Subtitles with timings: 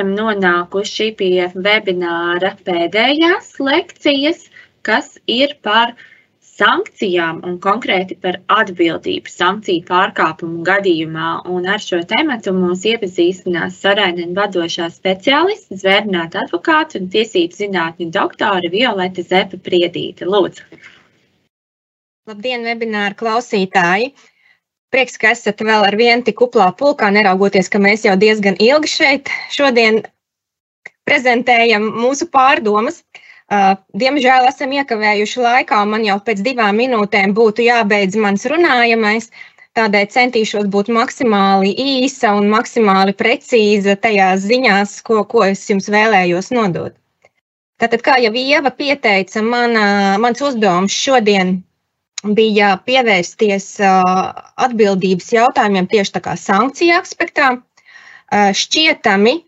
[0.00, 4.46] esam nonākuši pie webināra pēdējās lekcijas,
[4.82, 5.92] kas ir par
[6.40, 11.42] sankcijām un konkrēti par atbildību sankciju pārkāpumu gadījumā.
[11.52, 18.72] Un ar šo tematu mums iepazīstinās Sarēnina vadošā speciāliste, zvērnāta advokāta un tiesību zinātņu doktore
[18.72, 20.24] Violeta Zepa Priedīte.
[20.24, 20.64] Lūdzu!
[22.28, 24.14] Labdien, webināra klausītāji!
[24.90, 28.90] Prieks, ka esat vēl ar vienu tik kuplā pulkā, neraugoties, ka mēs jau diezgan ilgi
[28.90, 30.00] šeit šodien
[31.06, 33.04] prezentējam mūsu pārdomas.
[33.50, 39.30] Uh, diemžēl esam iekavējuši laikā, un man jau pēc divām minūtēm būtu jābeidz mans runājamais.
[39.78, 46.50] Tādēļ centīšos būt maksimāli īsa un maksimāli precīza tajās ziņās, ko, ko es jums vēlējos
[46.54, 46.96] nodot.
[47.78, 49.78] Tātad, kā jau Ieva pieteica, man,
[50.22, 51.60] mans uzdevums šodien
[52.24, 57.54] bija pievērsties atbildības jautājumiem tieši tā kā sankciju aspektā.
[58.30, 59.40] Šķietami,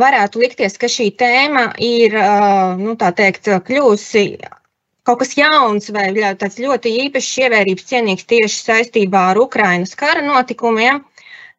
[0.00, 2.16] varētu likties, ka šī tēma ir
[2.80, 4.24] nu, teikt, kļūsi
[5.04, 11.04] kaut kas jauns vai tāds ļoti īpašs, ievērības cienīgs tieši saistībā ar Ukrainas kara notikumiem.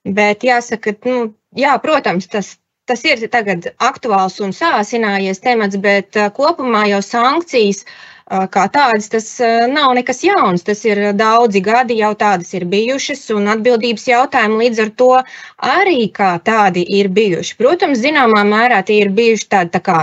[0.05, 2.55] Bet jāsaka, nu, jā, protams, tas,
[2.89, 7.91] tas ir tagad aktuāls un sāsinājies temats, bet kopumā jau sankcijas uh,
[8.51, 9.27] kā tādas, tas
[9.71, 10.63] nav nekas jauns.
[10.67, 15.11] Tas ir daudzi gadi, jau tādas ir bijušas, un atbildības jautājumi līdz ar to
[15.71, 17.57] arī kā tādi ir bijuši.
[17.59, 20.01] Protams, zināmā mērā tie ir bijuši tādi tā kā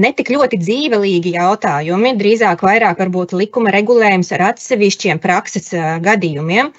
[0.00, 5.72] netik ļoti dzīvelīgi jautājumi, drīzāk vairāk varbūt likuma regulējums ar atsevišķiem prakses
[6.06, 6.72] gadījumiem.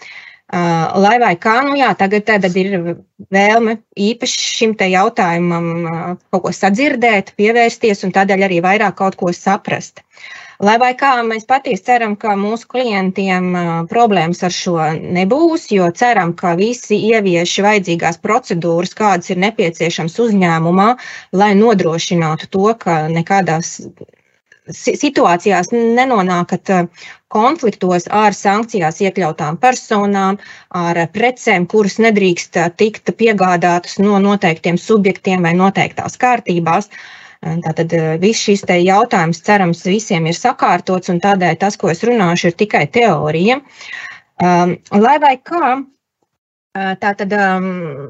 [0.53, 2.75] Lai vai kā, nu jā, tagad, tagad ir
[3.33, 5.69] vēlme īpaši šim te jautājumam
[6.29, 10.03] kaut ko sadzirdēt, pievērsties un tādēļ arī vairāk kaut ko saprast.
[10.63, 13.49] Lai vai kā mēs patiesi ceram, ka mūsu klientiem
[13.89, 14.77] problēmas ar šo
[15.17, 20.89] nebūs, jo ceram, ka visi ievieš vajadzīgās procedūras, kādas ir nepieciešams uzņēmumā,
[21.33, 23.79] lai nodrošinātu to, ka nekādās
[24.71, 26.85] situācijās nenonākat eh,
[27.33, 30.37] konfliktos ar sankcijās iekļautām personām,
[30.69, 36.89] ar precēm, kuras nedrīkst eh, tikt piegādātas no noteiktiem subjektiem vai noteiktās kārtībās.
[37.43, 42.51] Eh, tātad viss šis jautājums, cerams, visiem ir sakārtots, un tādēļ tas, ko es runāšu,
[42.51, 43.59] ir tikai teorija.
[44.43, 45.75] Lai vai kā,
[46.73, 48.09] tātad um,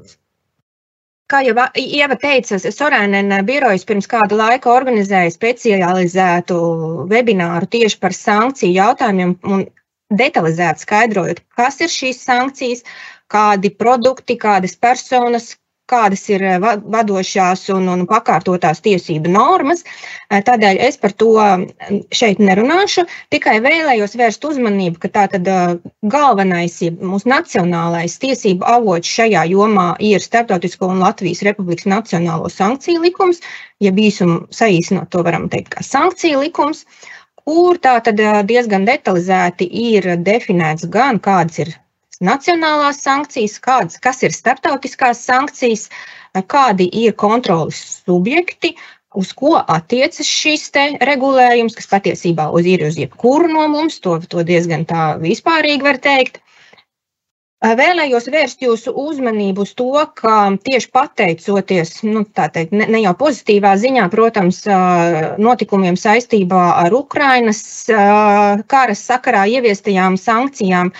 [1.33, 6.57] Kā jau Ieva teica, Sorēnena birojas pirms kāda laika organizēja specializētu
[7.09, 9.63] webināru tieši par sankciju jautājumiem un
[10.13, 12.85] detalizēti skaidrojot, kas ir šīs sankcijas,
[13.33, 15.55] kādi produkti, kādas personas,
[15.91, 19.83] kādas ir eh, vadošās un, un pakārtotās tiesību normas.
[19.83, 23.05] Eh, tādēļ es par to mm, šeit nerunāšu.
[23.33, 25.75] Tikai vēlējos vērst uzmanību, ka tātad eh,
[26.15, 33.03] galvenais, ja mūsu nacionālais tiesību avots šajā jomā ir Startautisko un Latvijas Republikas Nacionālo sankciju
[33.03, 33.43] likums,
[33.83, 36.85] ja īsumu saīsinot to varam teikt kā sankciju likums
[37.43, 41.73] kur tā tad diezgan detalizēti ir definēts gan kādas ir
[42.21, 45.89] nacionālās sankcijas, kādas, kas ir starptautiskās sankcijas,
[46.47, 48.75] kādi ir kontrolas subjekti,
[49.15, 50.69] uz ko attiecas šis
[51.05, 56.41] regulējums, kas patiesībā ir uz jebkuru no mums, to, to diezgan tā vispārīgi var teikt.
[57.63, 63.71] Vēlējos vērst jūsu uzmanību uz to, ka tieši pateicoties, nu, teikt, ne, ne jau pozitīvā
[63.79, 64.59] ziņā, protams,
[65.39, 70.91] notikumiem saistībā ar Ukrainas kara sakarā ieviestajām sankcijām,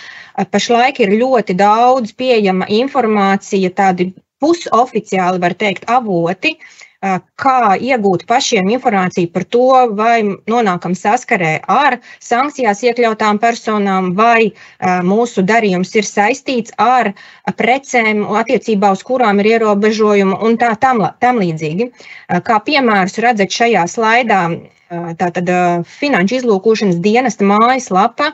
[0.56, 8.70] pašlaik ir ļoti daudz pieejama informācija, tādi pusoficiāli, var teikt, avoti, uh, kā iegūt pašiem
[8.72, 14.54] informāciju par to, vai nonākam saskarē ar sankcijās iekļautām personām, vai
[15.04, 17.12] mūsu darījums ir saistīts ar
[17.60, 21.92] precēm, attiecībā uz kurām ir ierobežojumi un tā tam, tam līdzīgi.
[22.48, 24.44] Kā piemērus redzat šajā slaidā,
[25.20, 25.50] tātad
[26.00, 28.32] Finanšu izlūkošanas dienesta mājaslapa.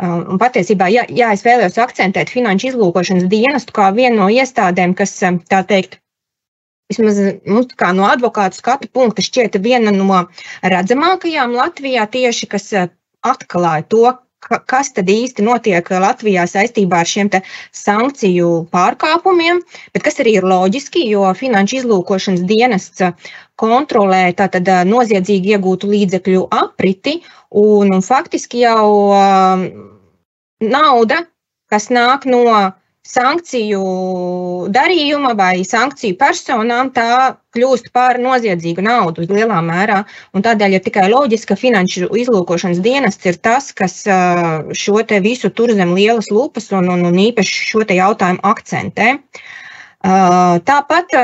[0.00, 5.12] Un patiesībā, ja, ja es vēlējos akcentēt finanšu izlūkošanas dienestu kā vienu no iestādēm, kas,
[5.52, 5.98] tā teikt,
[6.90, 7.62] vismaz nu,
[7.96, 10.24] no advokātu skatu punkta šķiet viena no
[10.62, 12.90] redzamākajām Latvijā tieši, kas eh,
[13.26, 14.04] atklāja to,
[14.40, 17.28] kas tad īsti notiek Latvijā saistībā ar šiem
[17.76, 19.60] sankciju pārkāpumiem,
[19.92, 23.04] bet kas arī ir loģiski, jo finanšu izlūkošanas dienests
[23.60, 27.20] kontrolē tātad eh, noziedzīgi iegūtu līdzekļu apriti,
[27.50, 29.66] un, un faktiski jau um,
[30.64, 31.24] nauda,
[31.70, 32.44] kas nāk no
[33.06, 33.80] sankciju
[34.72, 40.02] darījuma vai sankciju personām, tā kļūst par noziedzīgu naudu lielā mērā.
[40.36, 45.94] Tādēļ ir tikai loģiski, ka finanšu izlūkošanas dienests ir tas, kas šo visu tur zem
[45.96, 49.16] lielas lupas un, un, un īpaši šo jautājumu akcentē.
[50.00, 51.16] Tāpat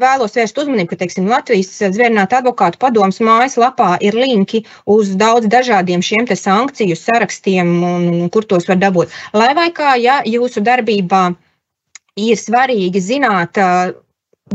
[0.00, 6.02] vēlos vērst uzmanību, ka teiksim, Latvijas zvērnāta advokātu padomas mājaslapā ir linki uz daudz dažādiem
[6.02, 9.14] šiem sankciju sarakstiem, un, un kur tos var dabūt.
[9.36, 11.24] Lai vai kā, ja jūsu darbībā
[12.20, 13.58] ir svarīgi zināt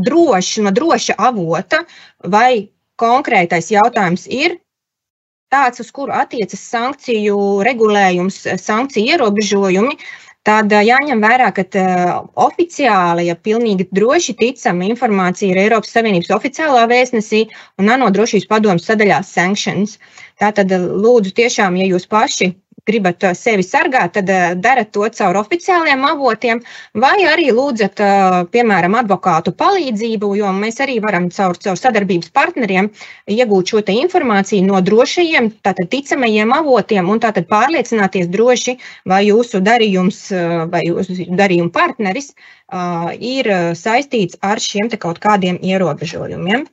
[0.00, 1.84] droši, no droša avota,
[2.24, 2.70] vai
[3.00, 4.58] konkrētais jautājums ir
[5.50, 7.36] tāds, uz kuru attiecas sankciju
[7.66, 9.96] regulējums, sankciju ierobežojumi,
[10.48, 11.64] Tad jāņem vērā, ka
[12.40, 17.42] oficiāli, ja pilnīgi droši ticama informācija ir Eiropas Savienības oficiālā vēstnesī
[17.82, 19.98] un ANO drošības padomus sadaļā sankcijas.
[20.40, 22.54] Tātad lūdzu tiešām, ja jūs paši
[22.88, 26.62] gribat uh, sevi sargāt, tad uh, darat to caur oficiāliem avotiem,
[26.94, 32.90] vai arī lūdzat, uh, piemēram, advokātu palīdzību, jo mēs arī varam caur, caur sadarbības partneriem
[33.30, 38.76] iegūt šo informāciju no drošajiem, tātad ticamajiem avotiem, un tātad pārliecināties droši,
[39.08, 40.20] vai jūsu darījums
[40.70, 42.32] vai jūsu darījuma partneris
[43.18, 46.66] ir saistīts ar šiem kaut kādiem ierobežojumiem.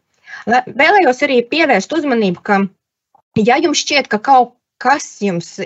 [0.48, 2.60] Vēlējos arī pievērst uzmanību, ka,
[3.40, 5.58] ja jums šķiet, ka kaut kas jums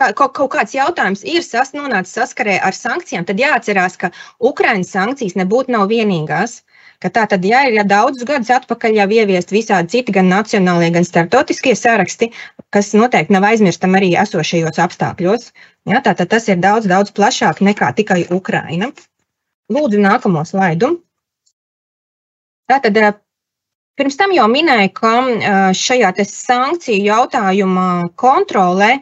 [0.00, 4.10] kaut, kaut kāds jautājums ir sas, nonācis saskarē ar sankcijām, tad jāatcerās, ka
[4.40, 6.60] Ukraiņas sankcijas nebūtu nav vienīgās.
[7.00, 11.06] Tā tad, ja ir ja daudzus gadus atpakaļ jau ieviest visādi citi, gan nacionālie, gan
[11.08, 12.28] starptautiskie saraksti,
[12.76, 15.48] kas noteikti nav aizmirstam arī esošajos apstākļos.
[15.88, 18.90] Ja, tātad tas ir daudz, daudz plašāk nekā tikai Ukraina.
[19.72, 20.98] Lūdzu, nākamo slaidu.
[22.68, 23.00] Tātad,
[23.96, 25.14] pirms tam jau minēju, ka
[25.72, 27.86] šajā sankciju jautājuma
[28.20, 28.98] kontrolē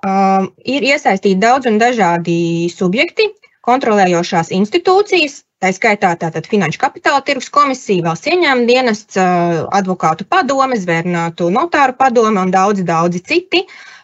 [0.00, 3.26] Um, ir iesaistīti daudz un dažādi subjekti,
[3.68, 10.78] kontrolējošās institūcijas, tā skaitā tātad Finanšu kapitāla tirgus komisija, valsts ieņēmuma dienests, uh, advokātu padome,
[10.80, 13.60] zvērnātu notāru padome un daudzi, daudzi citi,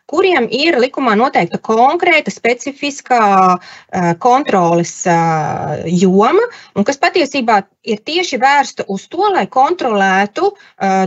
[0.07, 3.23] kuriem ir likumā noteikta konkrēta, specifiskā
[3.57, 6.45] uh, kontroles uh, joma,
[6.77, 10.53] un kas patiesībā ir tieši vērsta uz to, lai kontrolētu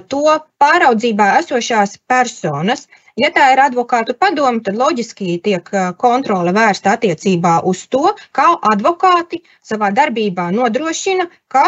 [0.09, 0.25] to
[0.57, 2.87] pāraudzībā esošās personas.
[3.19, 5.67] Ja tā ir advokātu padoma, tad loģiski tiek
[5.99, 11.65] kontrole vērsta attiecībā uz to, kā advokāti savā darbībā nodrošina, ka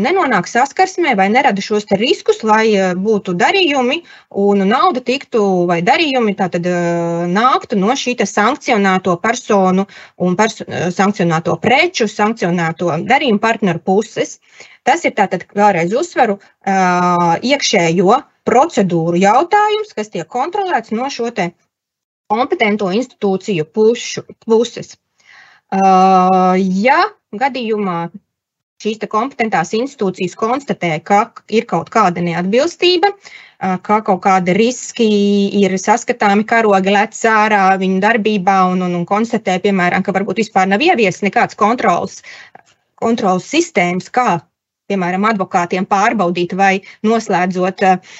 [0.00, 4.00] nenonāk saskarsmē vai nerada šos riskus, lai būtu darījumi
[4.40, 6.66] un nauda tiktu vai darījumi tātad
[7.30, 14.38] nāktu no šī sankcionēto personu un perso sankcionēto preču, sankcionēto darījumu partneru puses.
[14.84, 21.30] Tas ir tātad vēlreiz uzsveru iekšējo procedūru jautājums, kas tiek kontrolēts no šo
[22.30, 24.96] kompetento institūciju pušu, puses.
[25.74, 27.00] Uh, ja
[27.34, 28.10] gadījumā
[28.82, 35.08] šīs kompetentās institūcijas konstatē, ka ir kaut kāda neatbilstība, uh, ka kaut kādi riski
[35.60, 40.70] ir saskatāmi, karogi lec ārā viņu darbībā un, un, un konstatē, piemēram, ka varbūt vispār
[40.70, 42.20] nav ieviesis nekāds kontrols,
[43.00, 44.40] kontrols sistēmas, kā
[44.90, 46.74] piemēram, advokātiem pārbaudīt, vai
[47.06, 48.14] noslēdzot uh,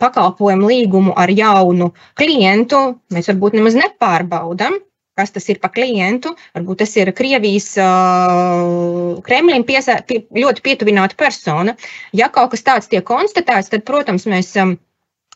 [0.00, 2.84] pakalpojumu līgumu ar jaunu klientu,
[3.14, 4.80] mēs varbūt nemaz nepārbaudām.
[5.18, 6.30] Kas tas ir par klientu?
[6.56, 11.74] Varbūt tas ir Krievijas uh, Kremlim piesā, pie, ļoti pietuvināta persona.
[12.16, 14.78] Ja kaut kas tāds tiek konstatēts, tad, protams, mēs um,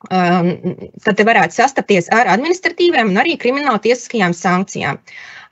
[0.08, 5.02] tad varētu sastapties ar administratīvām un arī krimināla tiesiskajām sankcijām.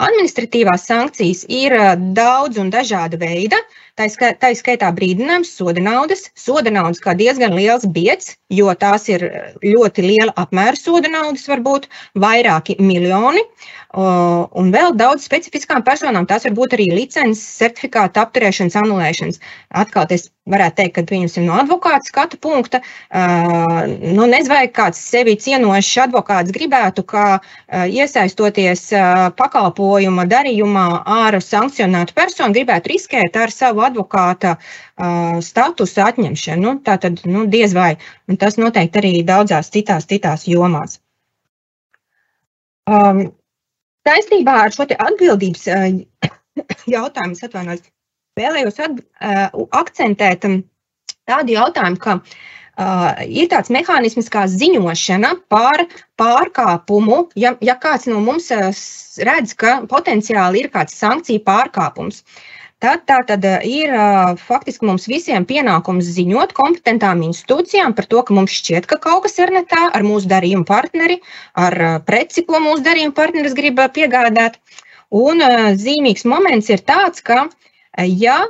[0.02, 1.76] Administratīvās sankcijas ir
[2.16, 3.60] daudz un dažāda veida.
[3.94, 6.24] Tā ir skaitā brīdinājums, soda naudas.
[6.38, 9.26] Soda naudas kā diezgan liels biets, jo tās ir
[9.60, 13.44] ļoti liela apmēra soda naudas, varbūt vairāki miljoni.
[13.92, 19.42] Un vēl daudz specifiskām personām tās var būt arī licences, certifikāta apturēšanas, anulēšanas.
[19.82, 22.80] Atkal es varētu teikt, ka pieņemsim no advokāta skatu punkta.
[23.12, 27.26] Nu, nezinu, vai kāds sevi cienošs advokāts gribētu, ka
[27.68, 28.88] iesaistoties
[29.92, 34.56] pakalpojuma darījumā ar sankcionētu personu, gribētu riskēt ar savu advokāta
[35.40, 36.62] statusu atņemšanu.
[36.62, 37.96] Nu, tā tad nu, diez vai.
[38.28, 41.00] Un tas noteikti arī daudzās citās, citās jomās.
[42.88, 43.32] Um,
[44.02, 45.68] Saistībā ar šo atbildības
[46.94, 47.84] jautājumu, atvainojos,
[48.36, 48.96] vēlējos at,
[49.78, 52.40] akcentēt tādu jautājumu, ka uh,
[52.78, 55.84] ir tāds mehānisms kā ziņošana par
[56.20, 57.28] pārkāpumu.
[57.36, 63.20] Ja, ja kāds no mums redz, ka potenciāli ir kāds sankciju pārkāpums, uh, Tad, tā
[63.22, 63.92] tad ir
[64.42, 69.38] faktiski mums visiem pienākums ziņot kompetentām institūcijām par to, ka mums šķiet, ka kaut kas
[69.38, 71.20] ir ne tā ar mūsu darījumu partneri,
[71.54, 71.76] ar
[72.08, 74.58] preci, ko mūsu darījuma partneris grib piegādāt.
[75.14, 75.44] Un
[75.78, 77.44] zīmīgs moments ir tāds, ka,
[78.02, 78.40] ja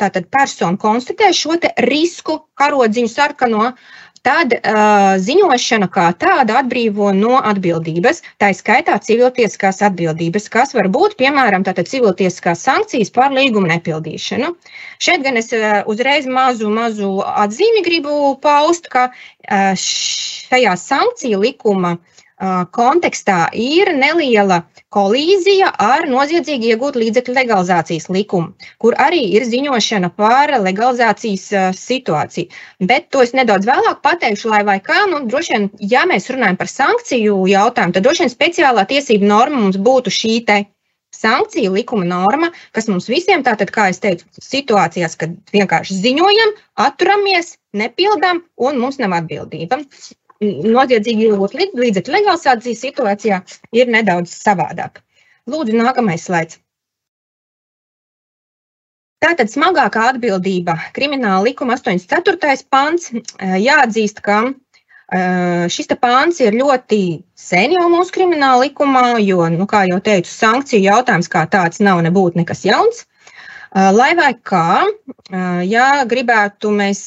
[0.00, 3.72] tātad persona konstatē šo risku karodziņu sarkano,
[4.22, 11.16] tad uh, ziņošana kā tāda atbrīvo no atbildības, tā skaitā civiltiesiskās atbildības, kas var būt,
[11.18, 14.52] piemēram, civiltiesiskās sankcijas par līguma nepildīšanu.
[15.02, 21.96] Šeit gan es uh, uzreiz mazu, mazu atzīmi gribu paust, ka uh, šajā sankciju likuma
[22.74, 30.52] kontekstā ir neliela kolīzija ar noziedzīgi iegūt līdzekļu legalizācijas likumu, kur arī ir ziņošana par
[30.64, 31.46] legalizācijas
[31.78, 32.50] situāciju.
[32.90, 36.58] Bet to es nedaudz vēlāk pateikšu, lai vai kā, nu, droši vien, ja mēs runājam
[36.60, 40.62] par sankciju jautājumu, tad droši vien speciālā tiesība norma mums būtu šī te
[41.12, 47.56] sankciju likuma norma, kas mums visiem, tātad, kā es teicu, situācijās, kad vienkārši ziņojam, atturamies,
[47.76, 49.82] nepildām un mums nav atbildība
[50.42, 53.40] noziedzīgi iegūt līdzekļu legalizācijas situācijā
[53.78, 55.00] ir nedaudz savādāk.
[55.50, 56.58] Lūdzu, nākamais slaids.
[59.22, 62.66] Tātad smagākā atbildība krimināla likuma 84.
[62.74, 63.12] pants.
[63.38, 64.48] Jāatzīst, ka
[65.70, 70.82] šis pāns ir ļoti sen jau mūsu krimināla likumā, jo, nu, kā jau teicu, sankciju
[70.88, 73.04] jautājums kā tāds nav nebūtu nekas jauns.
[73.72, 74.82] Lai vai kā,
[75.64, 77.00] ja gribētu mēs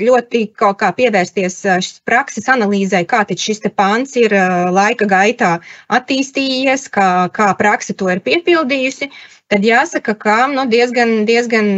[0.00, 1.60] ļoti kaut kā pievērsties
[2.08, 4.34] prakses analīzē, kā šis pāns ir
[4.74, 9.10] laika gaitā attīstījies, kā, kā praksa to ir piepildījusi,
[9.52, 11.68] tad jāsaka, ka nu, diezgan, diezgan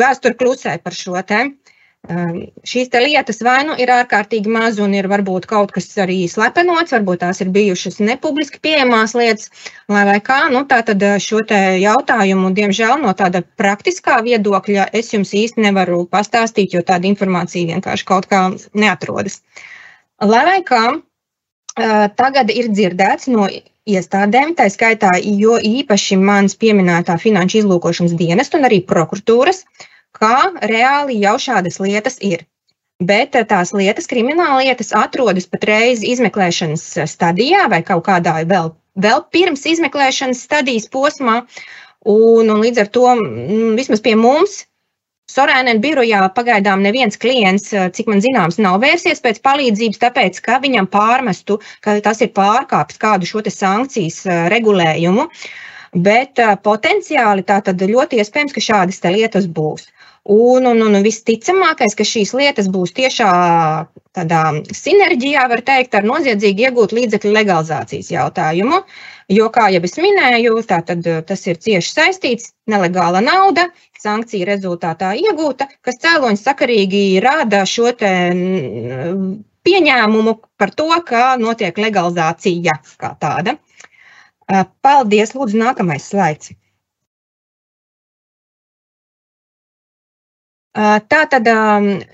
[0.00, 1.59] vēsture klusē par šo tēmu.
[2.08, 7.20] Šīs lietas vai nu ir ārkārtīgi maz, un ir varbūt kaut kas arī slepenots, varbūt
[7.20, 9.50] tās ir bijušas nepubliski pieejamās lietas,
[9.86, 10.48] lai vai kā.
[10.50, 16.72] Nu, tā tad šo jautājumu, diemžēl, no tāda praktiskā viedokļa es jums īsti nevaru pastāstīt,
[16.72, 19.42] jo tāda informācija vienkārši kaut kā neatrodas.
[20.24, 20.82] Lai vai kā,
[22.16, 23.46] tagad ir dzirdēts no
[23.86, 29.89] iestādēm, tā skaitā, jo īpaši mans pieminētā finanšu izlūkošanas dienesta un arī prokuratūras, uh,
[30.20, 32.46] kā reāli jau šādas lietas ir.
[33.00, 38.74] Bet eh, tās lietas, krimināla lietas, atrodas patreiz izmeklēšanas eh, stadijā vai kaut kādā vēl,
[39.00, 41.40] vēl pirms izmeklēšanas stadijas posmā.
[42.08, 43.06] Un, un līdz ar to
[43.76, 44.64] vismaz pie mums
[45.30, 50.58] Sorēnē birojā pagaidām neviens klients, eh, cik man zināms, nav vērsies pēc palīdzības, tāpēc, ka
[50.60, 55.28] viņam pārmestu, ka tas ir pārkāpis kādu šo sankcijas regulējumu.
[55.94, 59.88] Bet potenciāli tā tad ļoti iespējams, ka šādas lietas būs.
[60.30, 63.30] Un, un, un visticamākais, ka šīs lietas būs tiešā
[64.14, 64.42] tādā
[64.78, 68.78] sinerģijā, var teikt, ar noziedzīgi iegūt līdzekļu legalizācijas jautājumu.
[69.30, 72.52] Jo, kā jau es minēju, tātad, tas ir cieši saistīts.
[72.70, 73.68] Nelegāla nauda,
[73.98, 77.90] sankcija rezultātā iegūta, kas cēloņa sakarīgi rada šo
[79.66, 83.58] pieņēmumu par to, ka notiek legalizācija kā tāda.
[84.82, 85.34] Paldies!
[85.34, 86.54] Lūdzu, nākamais slaids.
[90.74, 91.48] Tātad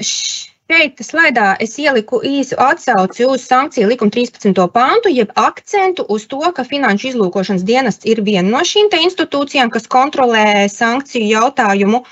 [0.00, 4.56] šeit slaidā es ieliku īsu atsauci uz sankciju likuma 13.
[4.72, 9.86] pāntu, jeb akcentu uz to, ka Finanšu izlūkošanas dienests ir viena no šīm institūcijām, kas
[9.86, 12.02] kontrolē sankciju jautājumu.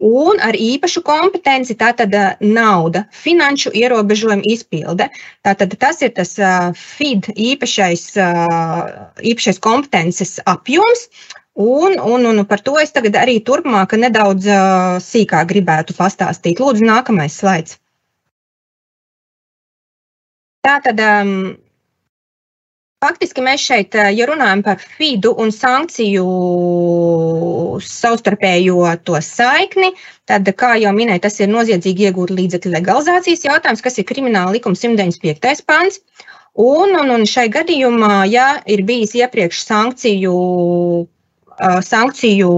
[0.00, 5.10] Un ar īpašu kompetenci tātad nauda, finanšu ierobežojumu izpilde.
[5.44, 6.32] Tātad tas ir tas
[6.80, 8.06] FID īpašais,
[9.20, 11.04] īpašais kompetences apjoms,
[11.60, 16.62] Un, un, un par to es tagad arī turpmāk nedaudz uh, sīkāk gribētu pastāstīt.
[16.62, 17.76] Lūdzu, nākamais slaids.
[20.64, 21.34] Tā tad um,
[23.04, 26.24] faktiski mēs šeit, ja runājam par FIDU un sankciju
[27.84, 29.92] savstarpējo to saikni,
[30.28, 34.76] tad, kā jau minēju, tas ir noziedzīgi iegūt līdzekļu legalizācijas jautājums, kas ir krimināla likuma
[34.76, 35.64] 195.
[35.68, 36.02] pants.
[36.60, 40.34] Un, un, un šai gadījumā, ja ir bijis iepriekš sankciju
[41.84, 42.50] sankciju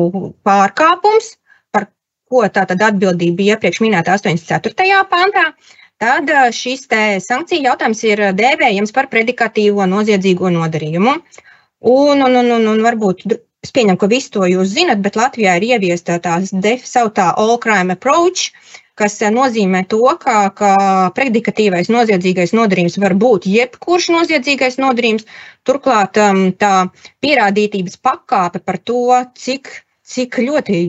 [0.47, 1.37] pārkāpums,
[1.75, 1.89] par
[2.31, 5.05] ko tātad atbildība bija iepriekš minēta 84.
[5.11, 5.47] pantā,
[6.03, 6.89] tad šis
[7.27, 11.17] sankciju jautājums ir dēvējams par predikatīvo noziedzīgo nodarījumu.
[11.83, 13.27] Un, un, un, un, un varbūt
[13.63, 17.95] es pieņemu, ka visu to jūs zinat, bet Latvijā ir ieviesta tā sauktā all crime
[17.95, 18.51] approach,
[18.99, 20.73] kas nozīmē to, ka, ka
[21.17, 25.25] predikatīvais noziedzīgais nodarījums var būt jebkurš noziedzīgais nodarījums.
[25.69, 26.89] Turklāt um, tā
[27.25, 29.71] pierādītības pakāpe par to, cik,
[30.03, 30.83] cik ļoti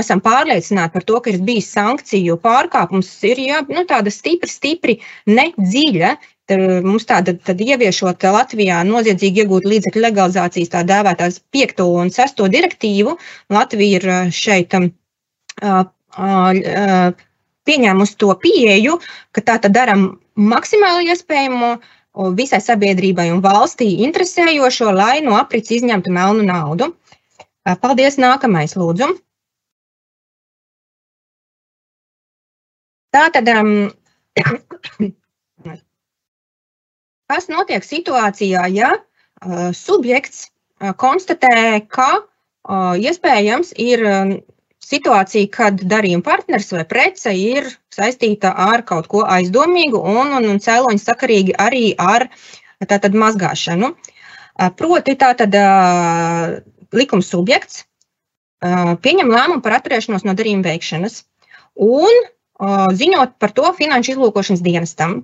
[0.00, 4.98] esam pārliecināti par to, ka ir bijis sankciju pārkāpums, ir jā, nu, tāda stipri, stipri
[5.30, 6.14] nedziļa.
[6.50, 11.84] Tad mums tāda tad ieviešot Latvijā noziedzīgi iegūt līdzekļu legalizācijas tā dēvētās 5.
[11.86, 12.42] un 6.
[12.50, 13.14] direktīvu,
[13.54, 14.88] Latvija ir šeit uh,
[15.62, 17.12] uh,
[17.70, 18.98] pieņēmusi to pieeju,
[19.32, 21.72] ka tā tad darām maksimāli iespējamo
[22.34, 26.90] visai sabiedrībai un valstī interesējošo, lai no aprits izņemtu melnu naudu.
[27.80, 28.18] Paldies!
[28.18, 29.12] Nākamais, lūdzu!
[33.14, 33.90] Tā tad um,
[37.30, 44.02] Kas notiek situācijā, ja uh, subjekts uh, konstatē, ka uh, iespējams ir
[44.84, 50.62] situācija, kad darījuma partners vai prece ir saistīta ar kaut ko aizdomīgu un, un, un
[50.62, 52.28] cēloņa sakarīgi arī ar
[52.88, 53.92] tātad, mazgāšanu.
[54.76, 55.54] Proti, tātad
[56.96, 57.84] likuma subjekts
[58.60, 61.22] pieņem lēmumu par atturēšanos no darījuma veikšanas
[61.80, 62.24] un
[63.00, 65.22] ziņot par to finanšu izlūkošanas dienestam.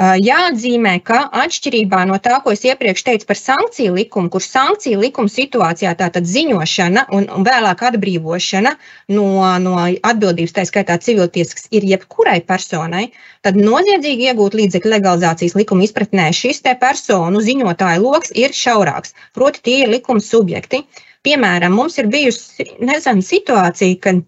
[0.00, 5.28] Jāatzīmē, ka atšķirībā no tā, ko es iepriekš teicu par sankciju likumu, kur sankciju likuma
[5.28, 8.72] situācijā tātad ziņošana un, un vēlāk atbrīvošana
[9.12, 9.26] no,
[9.60, 13.10] no atbildības, tā skaitā civiltieskas, ir jebkurai personai,
[13.44, 19.12] tad noziedzīgi iegūt līdzekļu legalizācijas likuma izpratnē šis te personu ziņotāju lokus ir šaurāks.
[19.36, 20.86] Proti, tie ir likuma subjekti.
[21.28, 24.24] Piemēram, mums ir bijusi nezinu, situācija, kad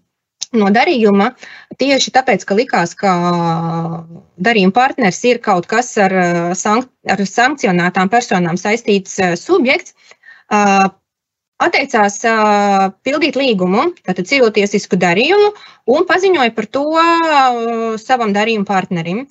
[0.56, 1.32] no darījuma
[1.80, 3.12] tieši tāpēc, ka likās, ka
[4.42, 6.14] darījuma partners ir kaut kas ar,
[6.59, 9.97] sank ar sankcionētām personām saistīts subjekts.
[11.62, 12.18] Atteicās
[13.06, 15.52] pildīt līgumu, tātad civiltiesisku darījumu,
[15.94, 16.87] un paziņoja par to
[18.02, 19.26] savam darījuma partnerim.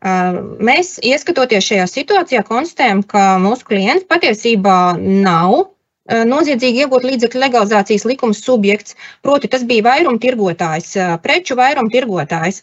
[0.00, 5.69] Mēs, ieskatoties šajā situācijā, konstatējam, ka mūsu klients patiesībā nav
[6.10, 12.62] noziedzīgi iegūt līdzekļu legalizācijas likuma subjekts, proti tas bija vairumtirgotājs, preču vairumtirgotājs,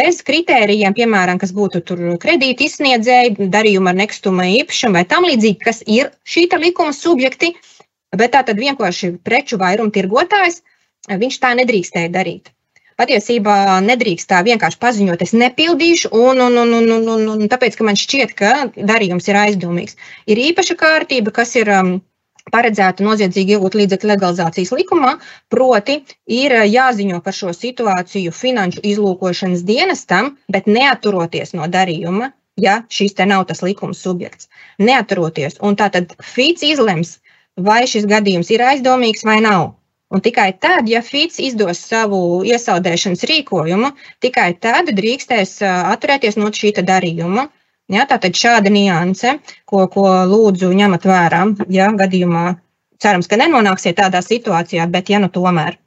[0.00, 1.84] bez kritērijiem, piemēram, kas būtu
[2.22, 7.54] kredīti izsniedzēji, darījumi ar nekustamā īpašumu vai tam līdzīgi, kas ir šī likuma subjekti,
[8.16, 10.62] bet tā tad vienkārši preču vairumtirgotājs,
[11.08, 12.52] viņš tā nedrīkstēja darīt.
[12.98, 17.76] Patiesībā nedrīkst tā vienkārši paziņot, es nepildīšu, un, un, un, un, un, un, un tāpēc,
[17.78, 19.94] ka man šķiet, ka darījums ir aizdomīgs.
[20.26, 21.70] Ir īpaša kārtība, kas ir
[22.52, 25.14] paredzēta noziedzīgi iegūt līdzekļu legalizācijas likumā,
[25.52, 26.00] proti,
[26.40, 33.16] ir eh, jāziņo par šo situāciju finanšu izlūkošanas dienestam, bet neaturoties no darījuma, ja šis
[33.18, 34.48] te nav tas likuma subjekts.
[34.82, 35.58] Neaturoties.
[35.62, 37.18] Un tātad FITS izlems,
[37.56, 39.74] vai šis gadījums ir aizdomīgs vai nav.
[40.08, 43.92] Un tikai tad, ja FITS izdos savu iesaldēšanas rīkojumu,
[44.24, 47.48] tikai tad drīkstēs eh, atturēties no šī darījuma.
[47.88, 52.44] Ja, tātad šāda nianse, ko, ko lūdzu ņemat vērā, ja gadījumā
[53.00, 55.78] cerams, ka nenonāksiet tādā situācijā, bet ja nu tomēr.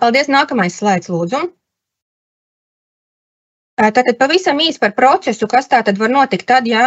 [0.00, 1.46] Paldies, nākamais slaids, lūdzu.
[3.80, 6.82] Tātad pavisam īsi par procesu, kas tā tad var notikt tad, ja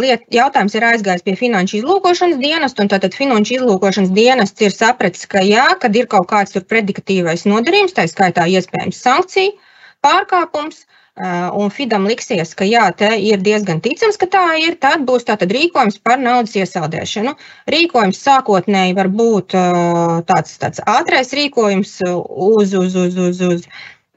[0.00, 5.24] liet, jautājums ir aizgājis pie finanšu izlūkošanas dienesta, un tātad finanšu izlūkošanas dienests ir sapratis,
[5.24, 9.56] ka jā, kad ir kaut kāds tur predikatīvais nodarījums, tā skaitā iespējams sankcija,
[10.04, 10.84] pārkāpums,
[11.18, 15.24] Uh, un Fidam liksies, ka jā, te ir diezgan ticams, ka tā ir, tad būs
[15.26, 17.32] tātad rīkojums par naudas iesaldēšanu.
[17.74, 23.66] Rīkojums sākotnēji var būt uh, tāds, tāds ātrais rīkojums uz, uz, uz, uz, uz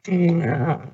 [0.06, 0.86] mm,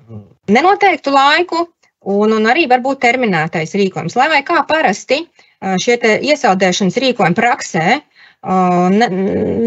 [0.48, 1.66] nenoteiktu laiku,
[2.08, 4.16] un, un arī var būt terminētais rīkojums.
[4.16, 6.00] Lai vai kā parasti uh, šie
[6.32, 7.86] iesaldēšanas rīkojumi praksē
[8.96, 9.12] ne,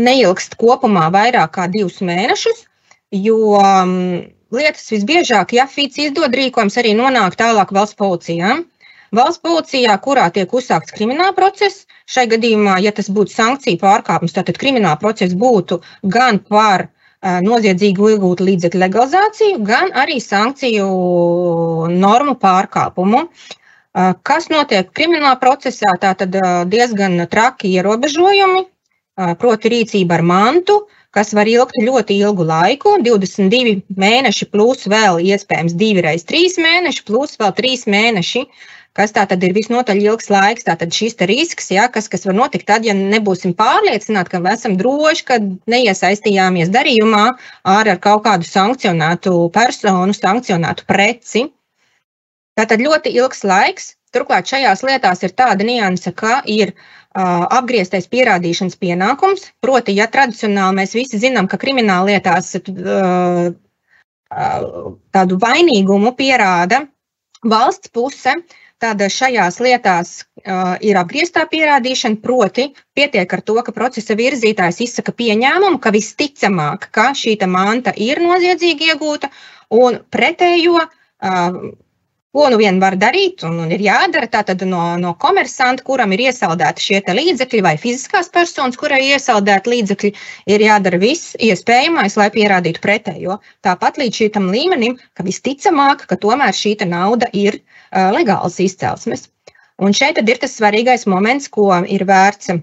[0.10, 2.66] neilgst kopumā vairāk kā divus mēnešus,
[3.14, 4.00] jo um,
[4.56, 8.60] lietas visbiežāk, ja FITS izdod rīkojums, arī nonāk tālāk valsts policijā.
[9.16, 14.52] Valsts policijā, kurā tiek uzsākts krimināla process, šai gadījumā, ja tas būtu sankciju pārkāpums, tad
[14.56, 16.88] krimināla process būtu gan par
[17.22, 20.88] noziedzīgu iegūtu līdzekļu legalizāciju, gan arī sankciju
[21.92, 23.28] normu pārkāpumu.
[24.24, 25.98] Kas notiek kriminālā procesā?
[26.00, 26.38] Tā tad
[26.72, 28.64] diezgan traki ierobežojumi,
[29.38, 35.20] proti, rīcība ar mantu, uh, kas var ilgt ļoti ilgu laiku, 22 mēneši, plus vēl
[35.34, 38.46] iespējams 2 reizes 3 mēneši, plus vēl 3 mēneši.
[38.92, 42.66] Kas tā tad ir visnotaļ ilgs laiks, tātad šis risks, ja, kas, kas var notikt
[42.68, 45.38] tad, ja nebūsim pārliecināti, ka esam droši, ka
[45.72, 47.24] neiesaistījāmies darījumā
[47.64, 51.46] ar, ar kaut kādu sankcionētu personu, sankcionētu preci.
[52.60, 53.94] Tātad ļoti ilgs laiks.
[54.12, 59.50] Turklāt šajās lietās ir tāda nianse, ka ir uh, apgrieztais pierādīšanas pienākums.
[59.64, 62.56] Proti, ja tradicionāli mēs visi zinām, ka krimināla lietās
[65.12, 66.86] tādu vainīgumu pierāda
[67.44, 68.36] valsts puse,
[68.82, 70.14] tad šajās lietās
[70.82, 77.12] ir apgrieztā pierādīšana, proti, pietiek ar to, ka procesa virzītājs izsaka pieņēmumu, ka visticamāk, ka
[77.18, 79.30] šī manta ir noziedzīgi iegūta,
[79.70, 80.80] un pretējo
[82.32, 86.22] Ko nu vien var darīt un, un ir jādara tātad no, no komersanta, kuram ir
[86.30, 90.12] iesaldēti šie līdzekļi, vai fiziskās personas, kurai ir iesaldēti līdzekļi,
[90.56, 93.36] ir jādara viss iespējamais, lai pierādītu pretējo.
[93.68, 99.28] Tāpat līdz šim līmenim, ka visticamāk, ka tomēr šī nauda ir uh, legālas izcelsmes.
[99.84, 102.56] Un šeit ir tas svarīgais moments, ko ir vērts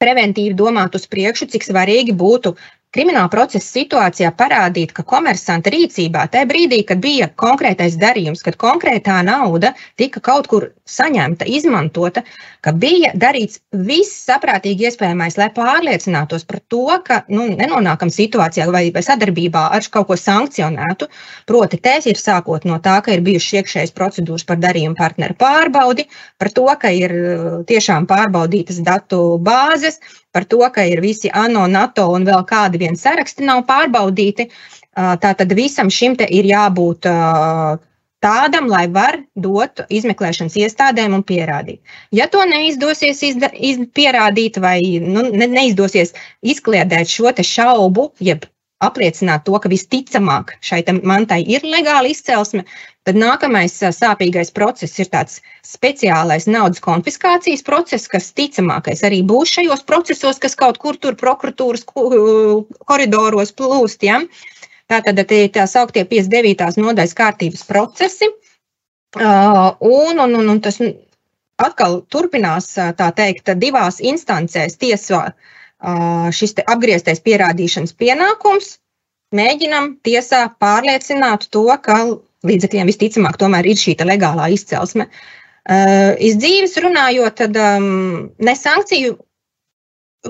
[0.00, 2.54] preventīvi domāt uz priekšu, cik svarīgi būtu
[2.94, 9.18] krimināla procesa situācijā parādīt, ka komersanta rīcībā tajā brīdī, kad bija konkrētais darījums, kad konkrētā
[9.26, 12.22] nauda tika kaut kur saņemta, izmantota,
[12.64, 18.86] ka bija darīts viss saprātīgi iespējamais, lai pārliecinātos par to, ka nu, nenonākam situācijā vai,
[18.94, 21.08] vai sadarbībā ar kaut ko sankcionētu.
[21.50, 26.06] Proti, tēs ir sākot no tā, ka ir bijušas iekšējas procedūras par darījumu partneru pārbaudi,
[26.38, 27.16] par to, ka ir
[27.68, 29.98] tiešām pārbaudītas datu bāzes,
[30.34, 34.50] par to, ka ir visi ANO, NATO un vēl kādi vien saraksti nav pārbaudīti.
[34.94, 37.08] Tātad visam šim te ir jābūt
[38.24, 41.80] tādam, lai var dot izmeklēšanas iestādēm un pierādīt.
[42.14, 46.14] Ja to neizdosies izda, iz, pierādīt vai nu, ne, neizdosies
[46.54, 48.46] izkliedēt šo šaubu, jeb
[48.86, 52.64] apliecināt to, ka visticamāk šai mantai ir legāla izcelsme,
[53.04, 59.84] tad nākamais sāpīgais process ir tāds speciālais naudas konfiskācijas process, kas ticamākais arī būs šajos
[59.88, 64.06] procesos, kas kaut kur tur prokuratūras koridoros plūst.
[64.08, 64.22] Ja?
[64.92, 66.80] Tātad tie ir tā sauktie 59.
[66.80, 68.28] nodaļas kārtības procesi,
[69.16, 70.80] un, un, un, un tas
[71.60, 75.28] atkal turpinās, tā teikt, divās instancēs tiesā
[76.34, 78.78] šis apgrieztais pierādīšanas pienākums,
[79.34, 81.98] mēģinam tiesā pārliecināt to, ka
[82.44, 85.08] līdzekļiem visticamāk tomēr ir šī legālā izcelsme.
[86.20, 89.16] Iz dzīves runājot, tad ne sankciju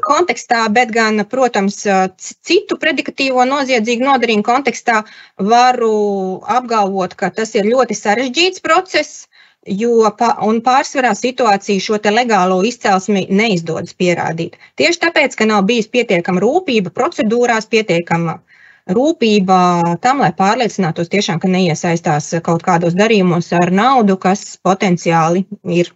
[0.03, 1.85] kontekstā, bet gan, protams,
[2.19, 5.03] citu predikatīvo noziedzīgu nodarījumu kontekstā
[5.39, 9.29] varu apgalvot, ka tas ir ļoti sarežģīts process
[9.67, 14.57] jo pārsvarā situāciju šo legālo izcelsmi neizdodas pierādīt.
[14.77, 18.39] Tieši tāpēc, ka nav bijis pietiekama rūpība procedūrās, pietiekama
[18.93, 19.59] rūpība
[20.05, 25.93] tam, lai pārliecinātos tiešām, ka neiesaistās kaut kādos darījumos ar naudu, kas potenciāli ir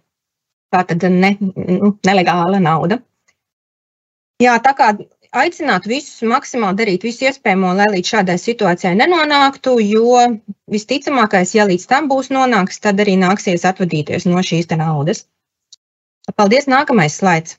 [0.73, 2.99] tātad ne, nu, nelegāla nauda.
[4.39, 4.93] Jā, tā kā
[5.37, 10.19] aicinātu visus maksimāli darīt visu iespējamo, lai līdz šādai situācijai nenonāktu, jo
[10.73, 15.25] visticamākais, ja līdz tam būs nonāks, tad arī nāksies atvadīties no šīs naudas.
[16.35, 16.69] Paldies!
[16.69, 17.57] Nākamais slaids.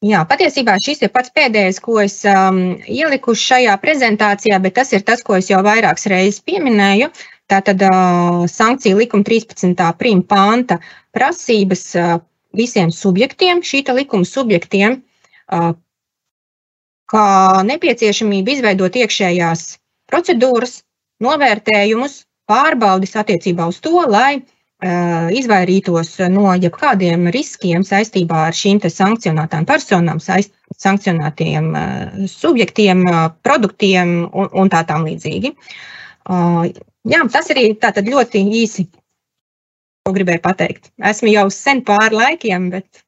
[0.00, 5.04] Jā, patiesībā šis ir pats pēdējais, ko es um, ieliku šajā prezentācijā, bet tas ir
[5.04, 7.10] tas, ko es jau vairākas reizes pieminēju.
[7.50, 9.74] Tātad uh, sankcija likuma 13.
[9.98, 10.78] prima panta
[11.16, 12.18] prasības uh,
[12.54, 15.00] visiem subjektiem, šī likuma subjektiem,
[15.50, 15.72] uh,
[17.10, 17.26] kā
[17.66, 19.66] nepieciešamība izveidot iekšējās
[20.10, 20.80] procedūras,
[21.20, 24.40] novērtējumus, pārbaudis attiecībā uz to, lai
[24.80, 31.68] izvairītos no jebkādiem riskiem saistībā ar šīm sankcionētām personām, saist, sankcionētiem
[32.24, 33.04] subjektiem,
[33.44, 35.52] produktiem un, un tā tam līdzīgi.
[36.30, 38.86] Jā, tas arī tātad ļoti īsi,
[40.06, 40.90] ko gribēju pateikt.
[41.10, 43.04] Esmu jau sen pāri laikiem, bet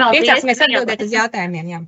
[0.00, 1.74] priecāsimies atbildēt uz jautājumiem.
[1.74, 1.82] Jā.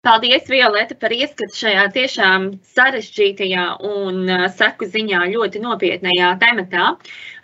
[0.00, 6.86] Paldies, Violeta, par ieskatu šajā tiešām sarežģītajā un seku ziņā ļoti nopietnajā tematā.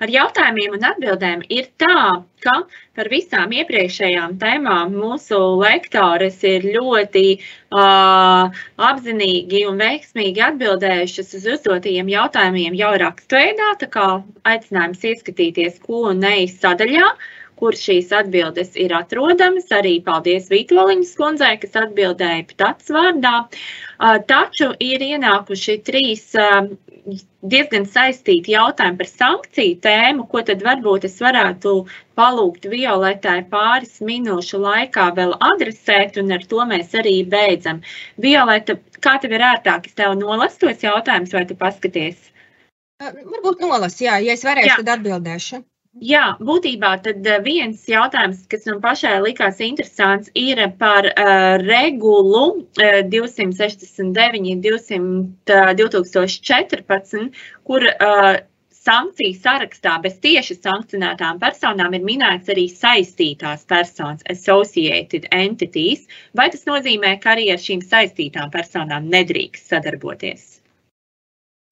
[0.00, 1.98] Ar jautājumiem un atbildēm ir tā,
[2.46, 2.56] ka
[2.96, 12.08] par visām iepriekšējām tēmām mūsu lektoris ir ļoti uh, apzinīgi un veiksmīgi atbildējušas uz uzdotajiem
[12.16, 14.12] jautājumiem jau rakstveidā, tā kā
[14.48, 17.04] aicinājums ieskatīties ko un neizsadaļā.
[17.04, 19.68] sadaļā kur šīs atbildes ir atrodamas.
[19.74, 23.36] Arī paldies Vitoļiņas kundzei, kas atbildēja pats vārdā.
[24.30, 26.28] Taču ir ienākuši trīs
[27.46, 31.74] diezgan saistīti jautājumi par sankciju tēmu, ko tad varbūt es varētu
[32.18, 37.82] palūgt Violetai pāris minūšu laikā vēl adresēt, un ar to mēs arī beidzam.
[38.22, 42.32] Violeta, kā tev ir ērtāk, es tev nolasu tos jautājumus, vai tu paskaties?
[43.02, 44.82] Varbūt nolas, jā, ja es varēšu, jā.
[44.82, 45.62] tad atbildēšu.
[46.04, 52.42] Jā, būtībā tad eh, viens jautājums, kas man pašai likās interesants, ir par uh, regulu
[52.52, 57.30] uh, 269, 200, uh, 2014,
[57.64, 58.36] kur uh,
[58.86, 66.04] sankciju sarakstā bez tieši sankcionētām personām ir minēts arī saistītās personas, associated entities.
[66.36, 70.55] Vai tas nozīmē, ka arī ar šīm saistītām personām nedrīkst sadarboties?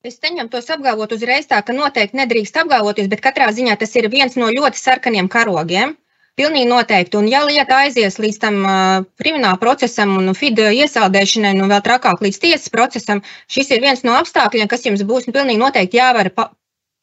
[0.04, 4.10] Es neņemu tos apgalvot uzreiz tā, ka noteikti nedrīkst apgalvoties, bet katrā ziņā tas ir
[4.12, 5.94] viens no ļoti sarkaniem karogiem.
[6.36, 7.16] Pilnīgi noteikti.
[7.16, 12.20] Un, ja lieta aizies līdz tam uh, krimināla procesam un FID iesaldēšanai, un vēl trakāk
[12.26, 16.50] līdz tiesas procesam, šis ir viens no apstākļiem, kas jums būs pilnīgi noteikti jāvar pa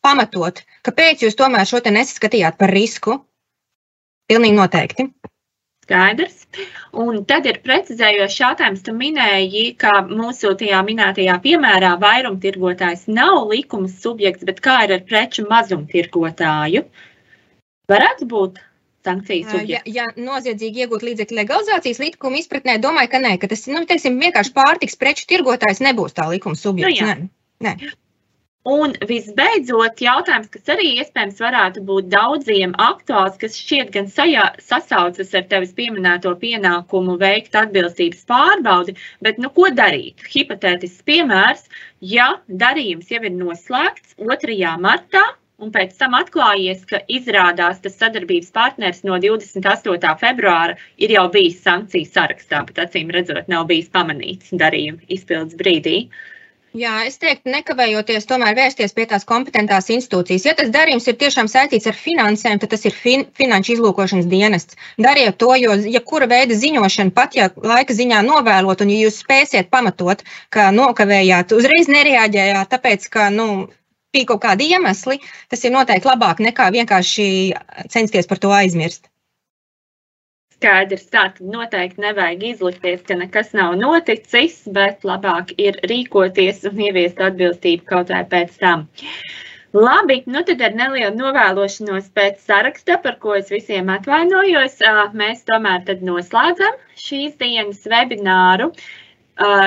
[0.06, 0.62] pamatot.
[0.86, 3.18] Kāpēc jūs tomēr šo te nesaskatījāt par risku?
[4.30, 5.10] Pilnīgi noteikti.
[5.92, 6.48] Skaidrs.
[7.04, 8.84] Un tad ir precizējošs jautājums.
[8.86, 15.08] Tu minēji, ka mūsu tajā minētajā piemērā vairumtirgotājs nav likuma subjekts, bet kā ir ar
[15.08, 16.86] preču mazumtirgotāju?
[17.92, 18.62] Varētu būt.
[19.02, 23.82] sankciju Ja, ja noziedzīgi iegūt līdzekļu legalizācijas likuma izpratnē, domāju, ka nē, ka tas nu,
[23.90, 27.02] teiksim, vienkārši pārtiks preču tirgotājs nebūs tā likuma subjekts.
[27.02, 27.16] Nu jā.
[27.66, 27.74] nē.
[28.70, 35.34] Un visbeidzot, jautājums, kas arī iespējams varētu būt daudziem aktuāls, kas šķiet gan sajā, sasaucas
[35.34, 38.94] ar tevis pieminēto pienākumu veikt atbilstības pārbaudi,
[39.26, 40.22] bet nu, ko darīt?
[40.30, 41.66] Hipotētisks piemērs,
[42.06, 44.60] ja darījums jau ir noslēgts 2.
[44.86, 45.24] martā,
[45.58, 50.14] un pēc tam atklājies, ka izrādās tas sadarbības partners no 28.
[50.22, 56.04] februāra ir jau bijis sankciju sarakstā, bet acīm redzot, nav bijis pamanīts darījuma izpildes brīdī.
[56.72, 60.46] Jā, es teiktu, nekavējoties tomēr vērsties pie tās kompetentās institūcijas.
[60.48, 64.80] Ja tas darījums ir tiešām saistīts ar finansēm, tad tas ir fin finanšu izlūkošanas dienests.
[64.96, 69.68] Dariet to, jo jebkura veida ziņošana, pat ja laika ziņā novēlot, un ja jūs spēsiet
[69.74, 70.24] pamatot,
[70.56, 73.68] ka nokavējāt, uzreiz nereaģējāt, tāpēc, ka, nu,
[74.16, 75.20] bija kaut kādi iemesli,
[75.52, 77.28] tas ir noteikti labāk nekā vienkārši
[77.92, 79.12] censties par to aizmirst.
[80.62, 86.84] Skaidrs, tā tad noteikti nevajag izlikties, ka nekas nav noticis, bet labāk ir rīkoties un
[86.86, 88.84] ieviest atbilstību kaut vai pēc tam.
[89.74, 94.78] Labi, nu tad ar nelielu novēlošanos pēc saraksta, par ko es visiem atvainojos,
[95.18, 98.70] mēs tomēr noslēdzam šīs dienas webināru.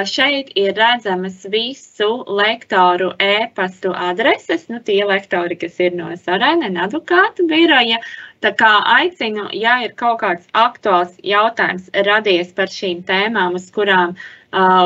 [0.07, 7.49] Šeit ir redzamas visu lektoru e-pastu adreses, nu tie lektori, kas ir no Sarēnena advokātu
[7.51, 7.99] biroja.
[8.45, 14.15] Tā kā aicinu, ja ir kaut kāds aktuāls jautājums radies par šīm tēmām, uz kurām,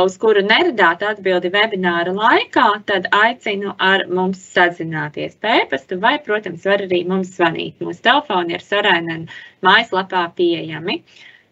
[0.07, 6.65] uz kuru neradāt atbildi webināra laikā, tad aicinu ar mums sazināties pa e-pastu vai, protams,
[6.65, 7.77] var arī mums zvanīt.
[7.85, 9.27] Mūsu telefoni ir Sarēnena
[9.61, 11.03] mājaslapā pieejami.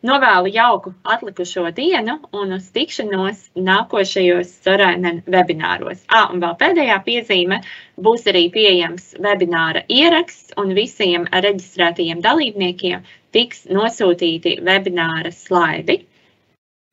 [0.04, 6.02] Novēlu jauku atlikušo dienu un uz tikšanos nākošajos Sorainen webināros.
[6.08, 7.62] Ah, un vēl pēdējā piezīme
[8.08, 16.02] būs arī pieejams webināra ieraksts un visiem reģistrētajiem dalībniekiem tiks nosūtīti webināra slaidi.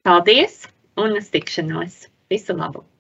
[0.07, 0.63] Paldies
[0.95, 2.07] un uz tikšanos!
[2.31, 2.92] Visu labu!